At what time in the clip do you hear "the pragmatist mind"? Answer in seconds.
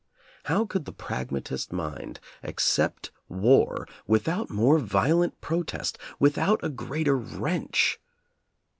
0.85-2.19